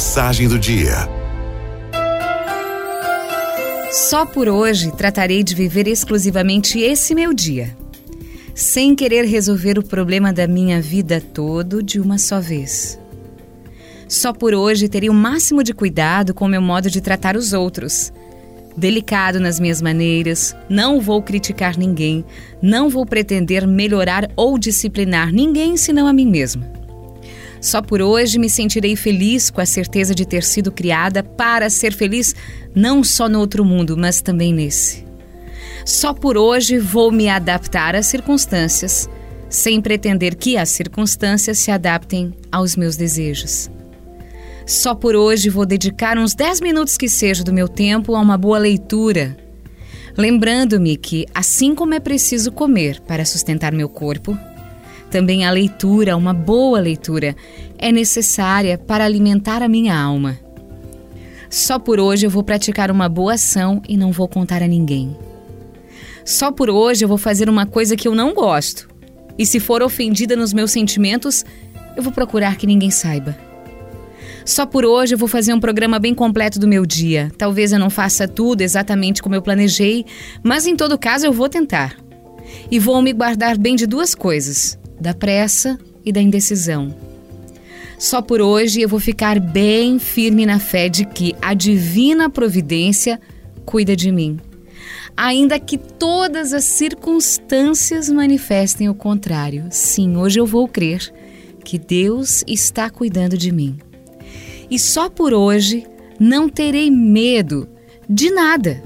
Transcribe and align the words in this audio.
Mensagem 0.00 0.48
do 0.48 0.58
dia. 0.58 0.96
Só 3.92 4.24
por 4.24 4.48
hoje 4.48 4.90
tratarei 4.92 5.44
de 5.44 5.54
viver 5.54 5.86
exclusivamente 5.86 6.80
esse 6.80 7.14
meu 7.14 7.34
dia, 7.34 7.76
sem 8.54 8.96
querer 8.96 9.26
resolver 9.26 9.78
o 9.78 9.82
problema 9.82 10.32
da 10.32 10.46
minha 10.46 10.80
vida 10.80 11.20
todo 11.20 11.82
de 11.82 12.00
uma 12.00 12.16
só 12.16 12.40
vez. 12.40 12.98
Só 14.08 14.32
por 14.32 14.54
hoje 14.54 14.88
terei 14.88 15.10
o 15.10 15.14
máximo 15.14 15.62
de 15.62 15.74
cuidado 15.74 16.32
com 16.32 16.46
o 16.46 16.48
meu 16.48 16.62
modo 16.62 16.88
de 16.88 17.02
tratar 17.02 17.36
os 17.36 17.52
outros. 17.52 18.10
Delicado 18.74 19.38
nas 19.38 19.60
minhas 19.60 19.82
maneiras, 19.82 20.56
não 20.66 20.98
vou 20.98 21.20
criticar 21.20 21.76
ninguém, 21.76 22.24
não 22.62 22.88
vou 22.88 23.04
pretender 23.04 23.66
melhorar 23.66 24.30
ou 24.34 24.58
disciplinar 24.58 25.30
ninguém 25.30 25.76
senão 25.76 26.06
a 26.06 26.12
mim 26.14 26.26
mesma. 26.26 26.79
Só 27.60 27.82
por 27.82 28.00
hoje 28.00 28.38
me 28.38 28.48
sentirei 28.48 28.96
feliz 28.96 29.50
com 29.50 29.60
a 29.60 29.66
certeza 29.66 30.14
de 30.14 30.24
ter 30.24 30.42
sido 30.42 30.72
criada 30.72 31.22
para 31.22 31.68
ser 31.68 31.92
feliz 31.92 32.34
não 32.74 33.04
só 33.04 33.28
no 33.28 33.38
outro 33.38 33.64
mundo, 33.64 33.96
mas 33.96 34.22
também 34.22 34.52
nesse. 34.52 35.04
Só 35.84 36.14
por 36.14 36.36
hoje 36.36 36.78
vou 36.78 37.12
me 37.12 37.28
adaptar 37.28 37.94
às 37.94 38.06
circunstâncias, 38.06 39.08
sem 39.48 39.80
pretender 39.80 40.36
que 40.36 40.56
as 40.56 40.70
circunstâncias 40.70 41.58
se 41.58 41.70
adaptem 41.70 42.32
aos 42.50 42.76
meus 42.76 42.96
desejos. 42.96 43.70
Só 44.66 44.94
por 44.94 45.16
hoje 45.16 45.50
vou 45.50 45.66
dedicar 45.66 46.16
uns 46.16 46.34
10 46.34 46.60
minutos 46.60 46.96
que 46.96 47.08
seja 47.08 47.42
do 47.42 47.52
meu 47.52 47.68
tempo 47.68 48.14
a 48.14 48.20
uma 48.20 48.38
boa 48.38 48.58
leitura, 48.58 49.36
lembrando-me 50.16 50.96
que, 50.96 51.26
assim 51.34 51.74
como 51.74 51.94
é 51.94 52.00
preciso 52.00 52.52
comer 52.52 53.00
para 53.00 53.24
sustentar 53.24 53.72
meu 53.72 53.88
corpo, 53.88 54.38
também 55.10 55.44
a 55.44 55.50
leitura, 55.50 56.16
uma 56.16 56.32
boa 56.32 56.80
leitura, 56.80 57.36
é 57.78 57.90
necessária 57.90 58.78
para 58.78 59.04
alimentar 59.04 59.62
a 59.62 59.68
minha 59.68 59.98
alma. 59.98 60.38
Só 61.50 61.78
por 61.78 61.98
hoje 61.98 62.26
eu 62.26 62.30
vou 62.30 62.44
praticar 62.44 62.90
uma 62.90 63.08
boa 63.08 63.34
ação 63.34 63.82
e 63.88 63.96
não 63.96 64.12
vou 64.12 64.28
contar 64.28 64.62
a 64.62 64.68
ninguém. 64.68 65.16
Só 66.24 66.52
por 66.52 66.70
hoje 66.70 67.04
eu 67.04 67.08
vou 67.08 67.18
fazer 67.18 67.48
uma 67.48 67.66
coisa 67.66 67.96
que 67.96 68.06
eu 68.06 68.14
não 68.14 68.32
gosto. 68.32 68.88
E 69.36 69.44
se 69.44 69.58
for 69.58 69.82
ofendida 69.82 70.36
nos 70.36 70.52
meus 70.52 70.70
sentimentos, 70.70 71.44
eu 71.96 72.02
vou 72.02 72.12
procurar 72.12 72.56
que 72.56 72.66
ninguém 72.66 72.90
saiba. 72.90 73.36
Só 74.44 74.64
por 74.64 74.84
hoje 74.84 75.14
eu 75.14 75.18
vou 75.18 75.28
fazer 75.28 75.52
um 75.52 75.60
programa 75.60 75.98
bem 75.98 76.14
completo 76.14 76.58
do 76.58 76.68
meu 76.68 76.86
dia. 76.86 77.30
Talvez 77.36 77.72
eu 77.72 77.78
não 77.78 77.90
faça 77.90 78.28
tudo 78.28 78.62
exatamente 78.62 79.22
como 79.22 79.34
eu 79.34 79.42
planejei, 79.42 80.04
mas 80.42 80.66
em 80.66 80.76
todo 80.76 80.98
caso 80.98 81.26
eu 81.26 81.32
vou 81.32 81.48
tentar. 81.48 81.96
E 82.70 82.78
vou 82.78 83.00
me 83.02 83.12
guardar 83.12 83.58
bem 83.58 83.76
de 83.76 83.86
duas 83.86 84.14
coisas: 84.14 84.78
da 85.00 85.14
pressa 85.14 85.78
e 86.04 86.12
da 86.12 86.20
indecisão. 86.20 86.94
Só 87.98 88.22
por 88.22 88.40
hoje 88.40 88.80
eu 88.80 88.88
vou 88.88 89.00
ficar 89.00 89.38
bem 89.38 89.98
firme 89.98 90.46
na 90.46 90.58
fé 90.58 90.88
de 90.88 91.04
que 91.04 91.34
a 91.40 91.54
divina 91.54 92.30
providência 92.30 93.20
cuida 93.64 93.94
de 93.94 94.10
mim. 94.10 94.38
Ainda 95.16 95.58
que 95.58 95.76
todas 95.76 96.52
as 96.52 96.64
circunstâncias 96.64 98.08
manifestem 98.08 98.88
o 98.88 98.94
contrário, 98.94 99.66
sim, 99.70 100.16
hoje 100.16 100.40
eu 100.40 100.46
vou 100.46 100.66
crer 100.66 101.12
que 101.62 101.78
Deus 101.78 102.42
está 102.46 102.88
cuidando 102.88 103.36
de 103.36 103.52
mim. 103.52 103.78
E 104.70 104.78
só 104.78 105.10
por 105.10 105.34
hoje 105.34 105.86
não 106.18 106.48
terei 106.48 106.90
medo 106.90 107.68
de 108.08 108.30
nada 108.30 108.82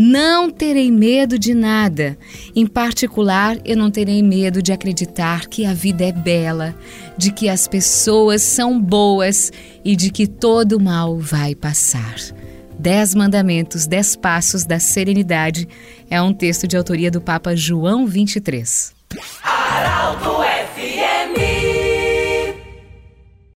não 0.00 0.50
terei 0.50 0.90
medo 0.90 1.38
de 1.38 1.52
nada. 1.52 2.16
Em 2.56 2.66
particular, 2.66 3.58
eu 3.66 3.76
não 3.76 3.90
terei 3.90 4.22
medo 4.22 4.62
de 4.62 4.72
acreditar 4.72 5.46
que 5.46 5.66
a 5.66 5.74
vida 5.74 6.02
é 6.02 6.10
bela, 6.10 6.74
de 7.18 7.30
que 7.30 7.50
as 7.50 7.68
pessoas 7.68 8.40
são 8.40 8.80
boas 8.80 9.52
e 9.84 9.94
de 9.94 10.10
que 10.10 10.26
todo 10.26 10.80
mal 10.80 11.18
vai 11.18 11.54
passar. 11.54 12.16
Dez 12.78 13.14
Mandamentos, 13.14 13.86
Dez 13.86 14.16
Passos 14.16 14.64
da 14.64 14.80
Serenidade 14.80 15.68
é 16.08 16.20
um 16.22 16.32
texto 16.32 16.66
de 16.66 16.78
autoria 16.78 17.10
do 17.10 17.20
Papa 17.20 17.54
João 17.54 18.06
23. 18.06 18.94